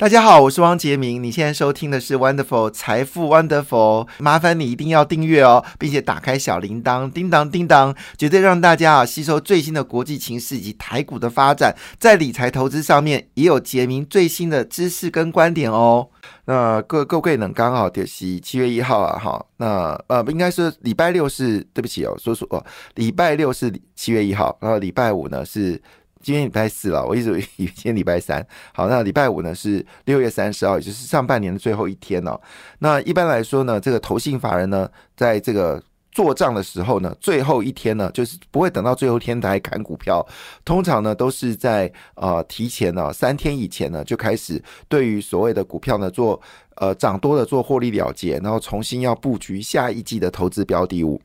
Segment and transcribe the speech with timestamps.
[0.00, 1.22] 大家好，我是汪杰明。
[1.22, 16.08] 你现在收听的是 Wonderful 财富 Wonderful，麻烦你一定要订阅哦，并且打开小铃铛，叮当叮当，绝对让大家啊吸收最新的国际情势以及台股的发展，在理财投资上面也有杰明最新的知识跟观点哦。
[16.46, 22.64] 那各各位呢，刚好就是七月一号啊，哈，那呃，应该是礼拜六是对不起哦，说说哦，
[22.94, 25.78] 礼拜六是七月一号，然后礼拜五呢是。
[26.22, 28.46] 今天礼拜四了，我一直以为今天礼拜三。
[28.74, 32.38] 好，那礼拜五呢是六月三十号，也就是上半年的最后一天哦。
[32.80, 40.26] 那一般来说呢，这个投信法人呢，在这个做账的时候呢，最后一天呢，就是不会等到最后一天才砍股票，
[40.64, 46.40] 通常呢都是在呃提前呢三天以前呢就开始对于所谓的股票呢做
[46.76, 51.20] 呃涨多的做获利了结，然后重新要布局下一季的投资标的物。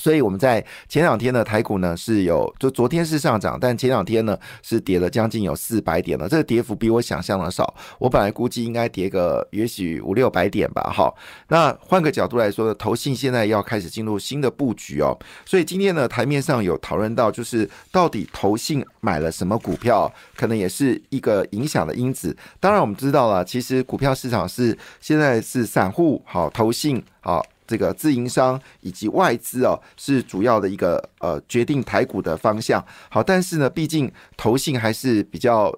[0.00, 7.74] 所以我们在前两天的，台股呢是有，就昨天是上涨，但前两天呢是跌了将近有四百点了，这个跌幅比我想象的少。
[7.98, 11.12] 我本来估计应该跌个也许五六百点吧，哈。
[11.48, 15.16] 那换个角度来说呢，投信现在要开始进入新的布局哦。
[15.44, 22.34] 所以今天呢，台面上有讨论到，就是到底投信买了什么股票，可能也是一个影响的因子。
[22.58, 27.44] 当然我们知道了，其实股票市场是现在是散户好，投信好。
[27.70, 32.84] 这个自营商以及外资哦，是主要的一个呃决定台股的方向。
[33.08, 35.72] 好，但是呢，毕竟投信还是比较。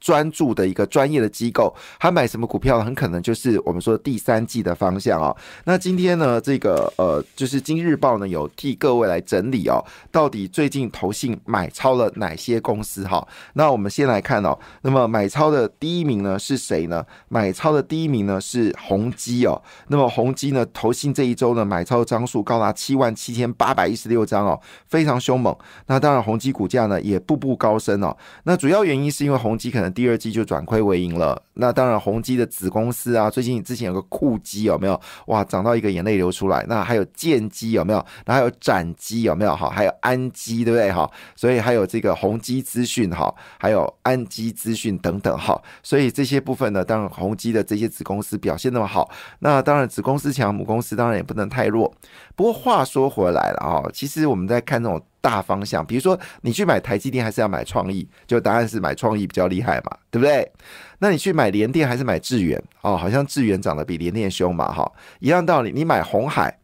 [0.00, 5.36] 专注的一个专业的机构，他买什么股票，很可能就是我们说第三季的方向哦。
[5.64, 13.26] 那今天呢，这个呃，就是《今日报》呢有替各位来整理哦，到底最近投信买超了哪些公司哈？
[13.52, 17.04] 那我们先来看哦，那么买超的第一名呢是谁呢？
[17.28, 19.60] 买超的第一名呢是宏基哦。
[19.88, 25.54] 那么宏基呢，投信这一周呢买超张数高达七万七千八百一十六张哦，非常凶猛。
[25.88, 28.16] 那当然，宏基股价呢也步步高升哦。
[28.44, 29.89] 那主要原因是因为宏基可能。
[29.92, 31.40] 第二季就转亏为盈了。
[31.54, 34.98] 那当然，宏基的子公司啊，最近之前有个酷基有没有？
[35.26, 36.64] 哇，涨到一个眼泪流出来。
[36.68, 38.04] 那还有建基有没有？
[38.24, 39.54] 那还有展基有没有？
[39.54, 40.90] 哈，还有安基对不对？
[40.90, 45.60] 哈，所以还有这个宏基资讯哈，还有安基资讯等等哈。
[45.82, 51.92] 所以这些部分呢，当然宏基的这些子公司表现那么好，那当然子公司强，母公司当然也不能太弱。
[52.34, 55.00] 不过话说回来了啊，其实我们在看这种。
[55.20, 58.08] 大方向，比如说你去买台积电还是要买创意？
[58.26, 60.50] 就答案是买创意比较厉害嘛，对不对？
[60.98, 62.62] 那你去买联电还是买智源？
[62.82, 65.72] 哦，好像智源涨得比联电凶嘛，哈，一样道理。
[65.72, 66.58] 你买红海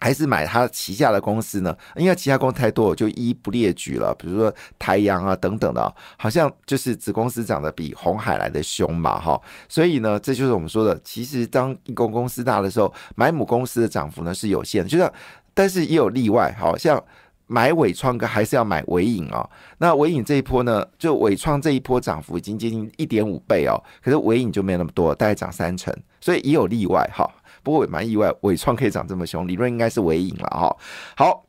[0.00, 1.76] 还是买它旗下的公司呢？
[1.96, 4.14] 因为其他公司太多，我就一一不列举了。
[4.14, 9.40] 比如说台阳啊等等的，好像就是子公司涨得比红海来的凶嘛，哈。
[9.68, 15.12] 所以呢，这就是我们说的，其实当一公公司大的时候，买母公司的涨幅呢是有限，就像
[15.54, 17.00] 但是也有例外，好像。
[17.48, 19.50] 买伟创哥还是要买伟影哦。
[19.78, 23.82] 那伟影这一波呢，就伟创这一波涨幅已经接近一点五倍哦。
[24.00, 27.28] 可是伟影就没那么多，大概涨三成，所以也有例外哈。
[27.64, 30.76] 不过也蛮意外，伟创可以涨这么凶，理论应该是伟影了哈。
[31.16, 31.44] 好，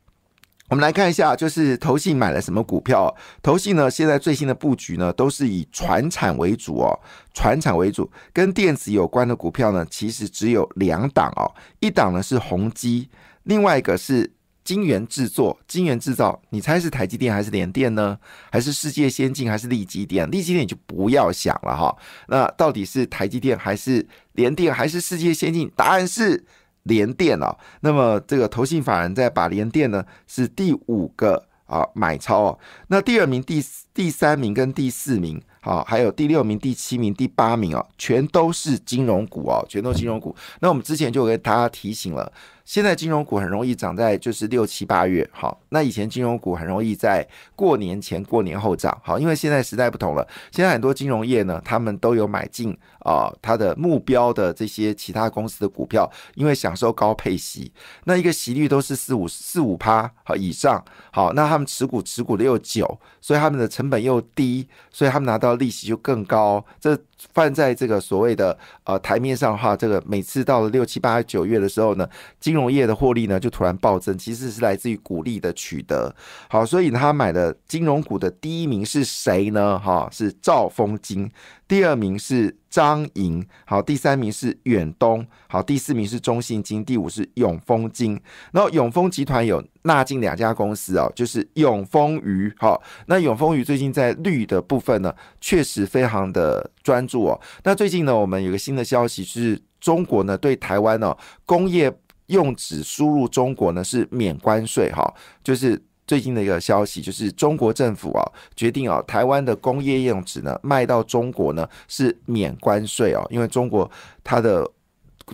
[0.68, 3.14] 我们来看一下，就是投信买了什么股票？
[3.42, 6.98] 投信呢，现在最新的布局呢，都是以船产为主哦，
[7.34, 11.44] 船产为主，跟电子有关的股票呢，其实只有两档哦，
[11.78, 13.08] 一档呢是宏基，
[13.44, 14.32] 另外一个是。
[14.62, 18.16] 晶圆制作，晶圆制造，你猜是台积电还是联电呢？
[18.50, 20.30] 还是世界先进还是利基电？
[20.30, 21.96] 利基电你就不要想了哈。
[22.28, 25.70] 那到底是台积电还是联电还是世界先进？
[25.74, 26.44] 答案是
[26.84, 27.56] 联电哦。
[27.80, 32.58] 那么这个投信法人在把联电呢是第五个啊买超哦。
[32.88, 40.36] 那第二名、第第三名跟第四名，好，还有第六名、第七名、第八名哦，全都是金融股哦，全都金融股。
[40.60, 42.30] 那我们之前就给大家提醒了。
[42.64, 47.26] 现在金融股很容易涨在就是六七八月，好，那以前金融股很容易在
[47.56, 57.72] 过年前、过年后涨，好，因为现在时代不同了，现在很多金融业呢，他们都有买进啊，它的目标的这些其他公司的股票，因为享受高配息，
[58.04, 66.96] 那一个息率都是四五四五趴好以上，好，那他们持股持股的又久，所以他们的成本又低，所以他们拿到利息就更高，这。
[67.32, 72.08] 放在这个所谓的呃台面上的话，这个每次到了六七八九月的时候呢，
[72.38, 76.14] 金融业的获利呢就突然暴增，其实是来自于股利的取得。
[76.48, 79.78] 好，所以他买的金融股的第一名是谁呢？
[79.78, 81.30] 哈，是兆丰金。
[81.70, 88.20] 第二名是张营，好，第三名是远东，好，第四名是中信金，第五是永丰金。
[88.50, 97.40] 然后永丰集团有纳进两家公司啊，就是永丰鱼，好，那永丰鱼最近在绿的部分呢，确实非常的专注哦。
[97.62, 101.16] 那最近呢，我们有个新的消息是，中国呢对台湾呢
[101.46, 101.96] 工业
[102.26, 105.14] 用纸输入中国呢是免关税，哈，
[105.44, 105.80] 就是。
[106.10, 113.88] 最近的一个消息，就是中国政府啊决定啊，台湾的工业用纸呢卖到中国呢是免关税哦，因为中国
[114.24, 114.68] 它的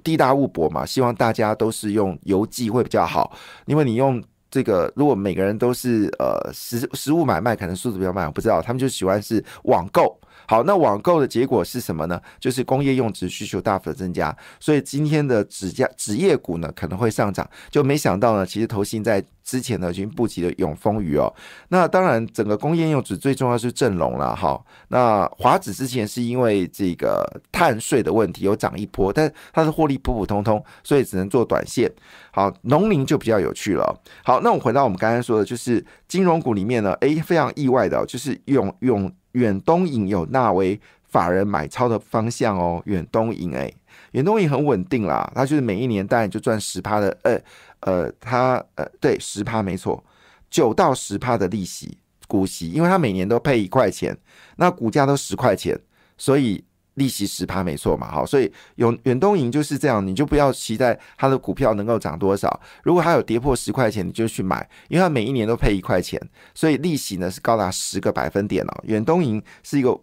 [0.05, 3.35] 地大物博嘛，希望大家都是用邮寄会比较好，
[3.65, 10.21] 因为你用这个，如果每个人都是呃实实物买卖，可能速度比较慢，我不知道，他们就喜欢是网购。
[10.47, 12.21] 好，那网购的结果是什么呢？
[12.39, 17.49] 就是工业用纸需求大幅的增加，所以今天的纸价纸业股呢可能会上涨。
[17.71, 21.33] 就没想到呢，其实投信在之前呢已经布局了永丰余哦。
[21.69, 24.61] 那当然，整个工业用纸最重要是正龙了哈。
[24.89, 31.91] 那华指之前是因为这个碳税的问题有涨一波，但它的获利普普通通，所以只能做短线。
[32.33, 33.99] 好，农林就比较有趣了。
[34.25, 39.11] 好，那我们回到我们刚才说的，就是金融股里面呢，诶，非常意外的，就是永永。
[39.37, 43.71] 远东影有纳为法人买超的方向哦，远东影哎，
[44.13, 47.39] 远东银很稳定啦，它就是每一年当然就赚十趴的，呃
[47.87, 50.05] 呃，它呃对十趴没错，
[50.51, 51.97] 九到十趴的利息
[52.29, 54.15] 股息，因为它每年都配一块钱，
[54.57, 55.81] 那股价都十块钱，
[56.19, 56.63] 所以。
[56.97, 62.49] 利息十趴没错嘛，好，所以永远东银就是这样，你就不要期待它的股票能够涨多少。
[62.85, 66.19] 如果它有跌破十块钱，你就去买，因为它每一年都配一块钱，
[66.55, 68.85] 所以利息呢是高达十个百分点哦。
[68.85, 69.95] 远东银是一个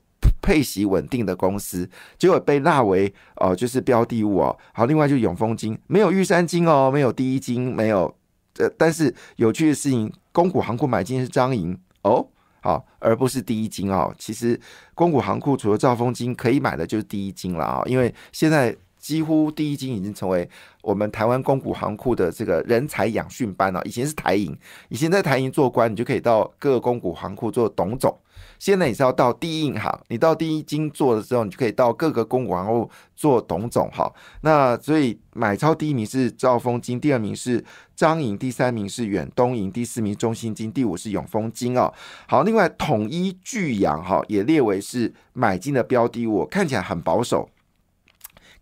[0.43, 4.55] 配息稳定的公司，结果被纳为哦就是标的物哦。
[4.73, 8.13] 好，另外就是永丰金没有玉山金哦，没有第一金，没有
[8.59, 12.27] 呃，但是有趣的事情，公股行库买金是张银哦。
[12.61, 14.13] 好，而不是第一金哦。
[14.17, 14.57] 其实，
[14.95, 17.83] 公股行库除了兆丰金可以买的，就是第一金了啊。
[17.85, 20.49] 因为现在几乎第一金已经成为
[20.81, 23.81] 我们台湾公股行库的这个人才养训班了。
[23.83, 24.57] 以前是台银，
[24.87, 28.17] 以前在台银做官，你就可以到各个公股行库做董总。
[28.59, 33.89] 现在你是要到第一银行，你到第一金做的时候，你就可以到各个公股行库做董总。
[33.91, 34.09] 哈，
[34.41, 37.63] 那所以买超第一名是兆丰金，第二名是
[37.93, 41.93] 张银，第三名是远东银，第四名中信金，第五是永丰金哦。
[42.27, 47.49] 好，另外统一巨阳哈也列为是买进的标的物，看起来很保守，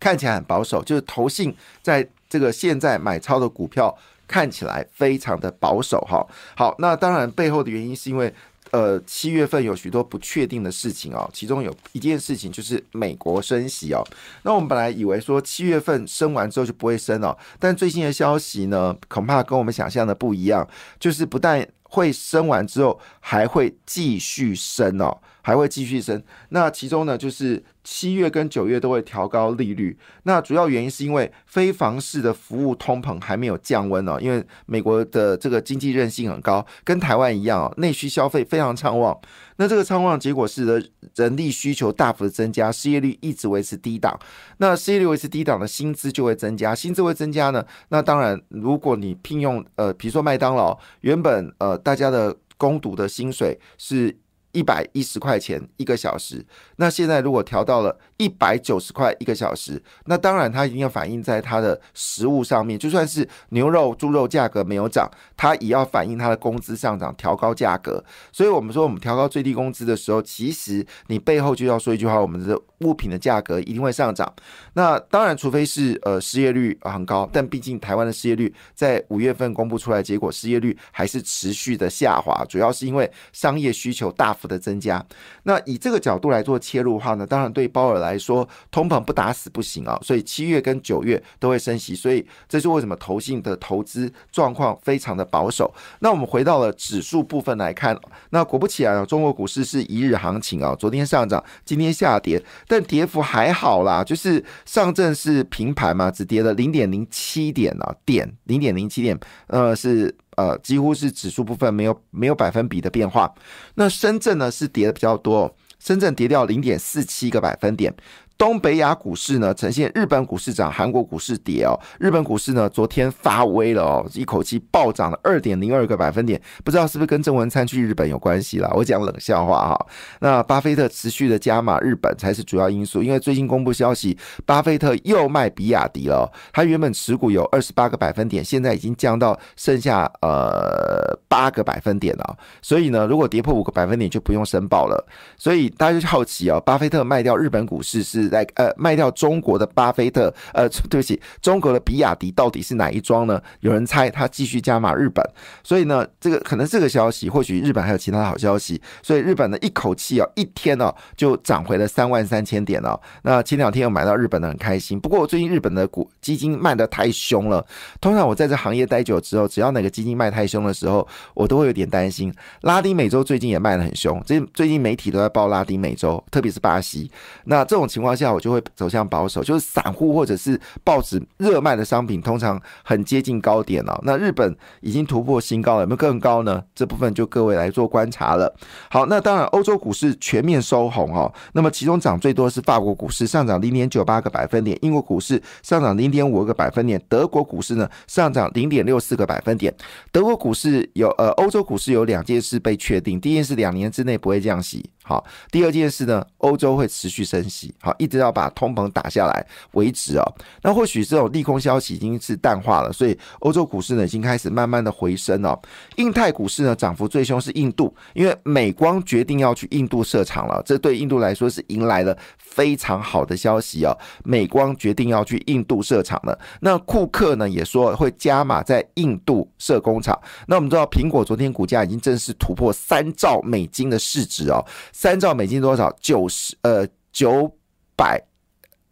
[0.00, 3.96] 看起来很保守，就是投信在这个现在买超的股票
[4.26, 6.26] 看起来非常的保守哈。
[6.56, 8.34] 好，那当然背后的原因是因为。
[8.72, 14.02] 呃，七月份有许多不确定的事情哦，其中有一件事情就是美国升息哦。
[14.42, 20.66] 那我们本来以为说七月份升完之后就不会升了，但最新的消息呢，恐怕跟我们想象的不一样，
[20.98, 25.18] 就是不但会升完之后，还会继续升哦。
[25.42, 29.98] 还会继续升，那其中呢，就是七月跟九月都会调高利率。
[30.22, 39.18] 那主要原因是因为非房市的服务通膨还没有降温哦，因为美国的这个经济韧性很高，跟台湾一样哦，内需消费非常畅旺。
[39.56, 40.82] 那这个畅旺结果是的，
[41.16, 44.18] 人力需求大幅的增加，失业率一直维持低档。
[44.58, 54.16] 那失业率维持低档的薪资就会增加，薪资会增加呢，那当然，如果你聘用呃，比如说麦当劳，原本呃大家的工读的薪水是。
[54.52, 56.44] 一百一十块钱一个小时，
[56.76, 62.78] 那现在如果调到了一百九十块一个小时，那当然它一定要反映在它的食物上面。
[62.78, 68.04] 就算是牛肉、猪肉价格没有涨，它也要反映它的工资上涨，调高价格。
[68.30, 74.30] 所以，我们说我们调高最低工资的时候，其实你背后就要说一句话：我们的物品的价格一定会上涨。
[74.74, 84.36] 那当然，除非是呃失业率很高，但毕竟台湾的失业率在五月份公布出来，结果失业率还是持续的下滑，主要是因为商业需求大。
[84.46, 85.04] 的增加，
[85.44, 95.72] 那以这个角度来做切入的话呢，当然对鲍尔来说，通膨不打死不行啊，所以七月跟九月都会升息，所以这是为什么投信的投资状况非常的保守。
[96.00, 97.98] 那我们回到了指数部分来看，
[98.30, 110.14] 那果不其然啊，中国股市是一日行情啊，昨天上涨，今天下跌，但跌幅还好啦，就是上证是平盘嘛，只跌了零点零七点啊，点零点零七点，呃是。
[110.36, 113.32] 呃，几乎是指数部分没有没有百分比的变化。
[113.74, 117.94] 那深圳呢是跌的比较多，深圳跌掉零点四七个百分点。
[118.38, 121.78] 东北亚股市呢，呈现日本股市涨，韩国股市跌哦。
[122.00, 128.68] 日本股市呢，昨天发威了哦，一口气暴涨了二点零二个百分点，不知道是不是跟郑文灿去日本有关系啦？
[128.74, 129.86] 我讲冷笑话哈。
[130.18, 136.28] 那巴菲特持续的加码日本才是主要因素，因为最近公布消息，巴菲特又卖比亚迪了。
[136.52, 142.36] 他原本持股有二十八个百分点，现在已经降到剩下呃八个百分点了。
[142.60, 145.06] 所以呢，如果跌破五个百分点就不用申报了。
[145.36, 148.21] 所以大家就好奇哦，巴菲特卖掉日本股市是。
[148.30, 153.40] 来呃卖掉中国的巴菲特，呃， 对不起，中国的比亚迪到底是哪一桩呢？
[153.60, 155.24] 有人猜他继续加码日本，
[155.62, 162.98] 所以呢，这个可能这个消息，或许日本还有其他的好消息，所以日本呢一口气哦一天哦就涨回了三万三千点哦。
[163.22, 167.64] 那前两天又买到日本的很开心，不过我最近日本的股基金卖的太凶了。
[168.00, 172.32] 通常我在这行业待久之后，只要哪个基金卖太凶的时候，我都会有点担心。
[172.62, 177.10] 拉丁美洲最近也卖的很凶，最最近媒体都在报拉丁美洲，特别是巴西。
[177.44, 184.00] 那这种情况下，我就会走向保守，就是散户或者是报纸热卖的商品，通常很接近高点了。
[184.04, 186.62] 那日本已经突破新高了，有没有更高呢？
[186.74, 188.54] 这部分就各位来做观察了。
[188.90, 191.32] 好，那当然欧洲股市全面收红哦。
[191.52, 199.74] 那么其中涨最多是法国股市上涨零点九八个百分点，英国股市上涨零点五个百分点，德国股市呢上涨零点六四个百分点。
[200.10, 204.84] 德国股市有呃，欧洲股市有两件事被确定，第一件事两年之内不会降息。
[205.12, 210.24] 好，第二件事呢，欧洲会持续升息，好，一直要把通膨打下来为止哦。
[210.62, 215.60] 那或许这种利空消息已经是淡化了，所以欧洲股市呢已经开始慢慢的回升哦。
[215.96, 223.94] 印太股市呢涨幅最凶是印度，因为美光决定要去印度设厂了，这对印度来说是迎来了非常好的消息哦。
[224.24, 230.18] 美光决定要去印度设厂了，那库克呢也说会加码在印度设工厂。
[230.46, 234.64] 那我们知道苹果昨天股价已经正式突破三兆美金的市值哦。
[235.02, 235.92] 三兆美金多少？
[236.00, 237.52] 九十呃九
[237.96, 238.24] 百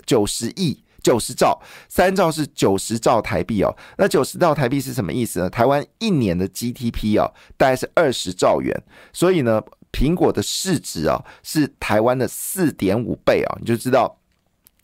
[0.05, 3.73] 九十亿，九十兆，三兆是九十兆台币哦。
[3.97, 5.49] 那九十兆台币是什么意思呢？
[5.49, 8.77] 台湾一年的 GDP 哦，大概是二十兆元。
[9.13, 9.63] 所以呢，
[9.93, 14.20] 苹果的市值啊，是台湾的四点五倍啊，你就知道。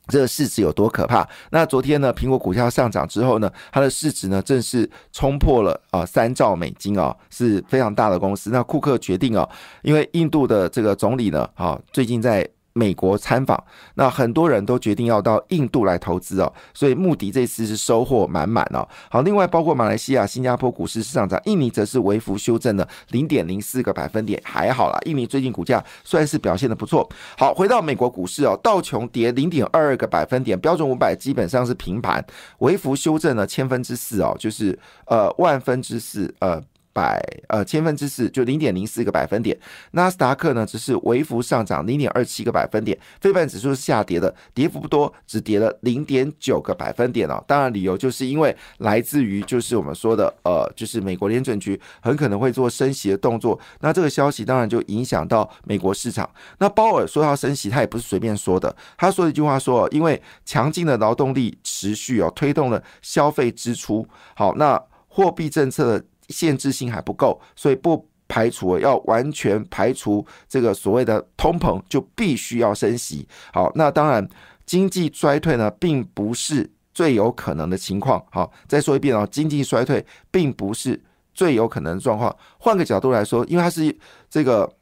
[0.08, 1.28] 这个市值有多可怕？
[1.50, 8.50] 那昨天呢，苹果股价上涨之后呢，它的市值呢正式冲破了啊三兆美金啊，是非常大的公司。
[8.50, 9.48] 那库克决定啊，
[9.82, 12.48] 因为印度的这个总理呢，啊最近在。
[12.76, 13.58] 美国参访，
[13.94, 18.86] 那很多人都决定要到印度来投资哦，所以穆迪这次是收获满满哦。
[19.10, 24.98] 好，另外包括马来西亚、新加坡股市上涨，印尼则是微幅修正了零点零四个百分点，还好啦。
[25.06, 27.08] 印尼最近股价算是表现的不错。
[27.38, 32.22] 好，回到美国股市哦，道琼跌零点二二个百分点，标准五百基本上是平盘，
[32.58, 36.62] 微幅修正了千分之四哦，就是呃万分之四呃。
[36.96, 39.54] 百呃千分之四就零点零四个百分点，
[39.90, 47.44] 纳斯达克呢只是微幅上涨零点二七个百分点，非半指数是下跌的，跌幅不多，只跌了零点九个百分点哦。
[47.46, 56.26] 当然理由就是因为来自于就是我们说的呃，就是美国联准局很可能会做升息的动作，那这个消息当然就影响到美国市场。
[56.58, 64.08] 那鲍尔说要升息，他也不是随便说的，他说一句话说，因为强劲的劳动力持续哦，推动了消费支出。
[64.34, 66.04] 好，那货币政策的。
[66.28, 73.26] 限制性还不够，所以不排除要完全排除这个所谓的通膨，就必须要升息。
[73.52, 74.28] 好，那当然
[74.64, 78.24] 经济衰退呢，并不是最有可能的情况。
[78.30, 81.00] 好，再说一遍哦，经济衰退并不是
[81.34, 82.34] 最有可能的状况。
[82.58, 83.96] 换个角度来说，因为它是
[84.30, 84.72] 这个。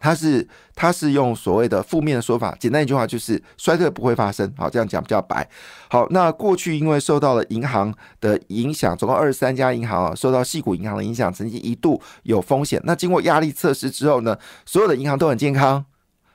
[0.00, 4.52] 它是它是用所谓的负面的说法，简单一句话就是衰退不会发生。
[4.56, 5.48] 好，这样讲比较白。
[5.90, 12.80] 好，那过去因为受到了银行的影响，总共二十三家银行啊，受到细股银行的影响，曾经一度有风险。
[12.84, 15.84] 那经过压力测试之后呢，所有的银行都很健康。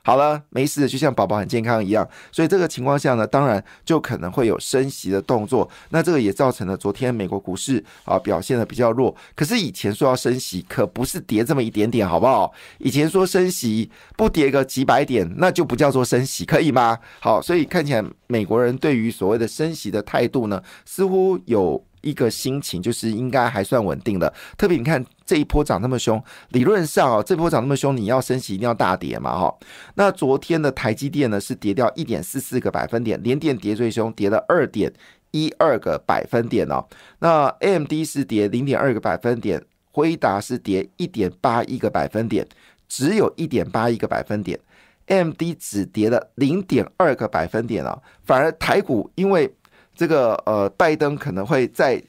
[0.06, 5.70] 好了，没事，就像宝宝很健康一样，所以这个情况下呢，当然就可能会有升息的动作。
[5.92, 9.16] 那这个也造成了昨天美国股市啊表现的比较弱。
[9.34, 12.54] 可是以前说要升息，可不是跌这么一点点，好不好？
[12.80, 17.00] 以前说升息不跌个几百点，那就不叫做升息，可以吗？
[17.22, 21.82] 好，所以看起来美国人对于所谓的升息的态度呢，似乎有。
[22.04, 29.56] 一个心情就是应该还算稳定的，特别你看这一波涨那么凶，理论上哦，这波涨那么凶，你要升息一定要大跌嘛哈。
[29.96, 34.92] 那昨天的台积电呢是跌掉一点四四个百分点，连电跌最凶，跌了二点
[35.32, 36.86] 一二个百分点哦。
[37.20, 42.46] 那 AMD 是跌零点二个百分点，辉达是跌一点八一个百分点，
[42.88, 44.60] 只有一点八一个百分点
[45.08, 49.54] ，MD 只跌了零点二个百分点啊，反而台股因为。
[49.96, 52.02] 这个呃，拜登可能会在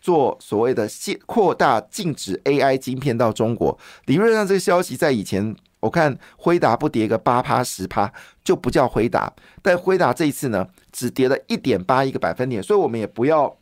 [0.00, 3.78] 做所谓的限扩大禁止 AI 晶片到中国。
[4.06, 8.12] 理论上，这个消息在以前，我看辉达不跌个八趴十趴
[8.44, 13.56] 就不叫辉达，但辉达这一次呢，只跌了一点八一个百分点，所以我们也不要。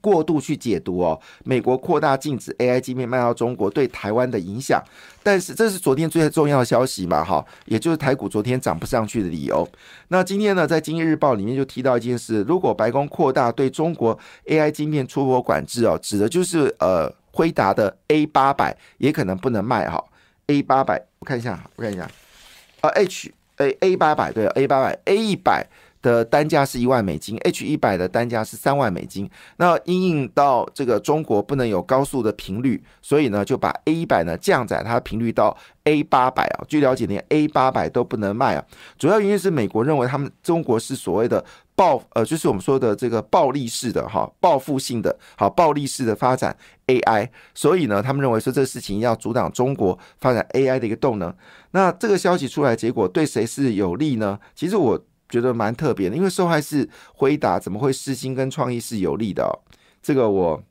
[0.00, 4.82] 过度去解读哦，美国扩大禁止 AI 芯片卖到中国对台湾的影响，
[5.22, 7.24] 但是这是昨天最重要的消息嘛？
[7.24, 9.66] 哈，也就是台股昨天涨不上去的理由。
[10.08, 20.04] 那今天呢，在《经济日报》里面就提到一件事：如果白宫扩大对中国 AI 芯片出口管制哦，指的就是呃，辉达的 A 八百也可能不能卖哈。
[20.48, 22.02] A 八百，我看一下，我看一下，
[22.82, 25.66] 啊，H A A 八百对 A 八百 A 一百。
[26.04, 29.28] 的单价是一万美金，H 一百的单价是三万美金。
[29.56, 36.64] 那因应到这个中国不能有高速的频率，所以呢就把 A 一百呢降载它频率到 A 八百啊。
[36.68, 38.62] 据了解，连 A 八百都不能卖啊。
[38.98, 41.42] 主要原因是美国认为他们中国是所谓的
[41.74, 46.54] 暴呃，就是我们说的这个暴力式的哈，报复性的好暴力式的发展
[46.86, 51.34] AI，所以呢他们认为说这个事情要阻挡中国发展 AI 的一个动能。
[51.70, 54.38] 那这个消息出来，结果对谁是有利呢？
[54.54, 55.02] 其实我。
[55.34, 59.44] 觉得蛮特别的，因为受害是回答，怎么会私心跟创意是有利的？
[60.00, 60.62] 这个我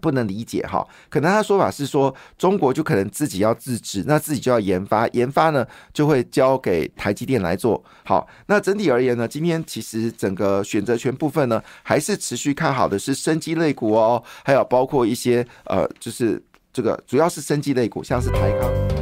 [0.00, 0.82] 不能理解哈。
[1.10, 8.26] 可能他说法是说，中国就可能自己要自制，那自己就要研发，研发呢就会交给台积电来做好。
[8.46, 19.01] 那整体而言呢，今天其实整个选择权部分呢，还是持续看好的是生机类股哦，还有包括一些呃，就是这个主要是生机类股，像是台康。